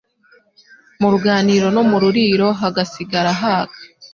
mu 0.99 1.07
ruganiriro 1.13 1.67
no 1.75 1.83
mururiro 1.89 2.47
hagasigara 2.59 3.31
haka. 3.41 3.77